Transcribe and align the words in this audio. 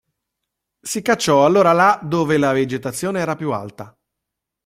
Si 0.81 1.03
cacciò 1.03 1.45
allora 1.45 1.73
là 1.73 1.99
dove 2.01 2.39
la 2.39 2.53
vegetazione 2.53 3.19
era 3.19 3.35
più 3.35 3.51
alta. 3.51 3.95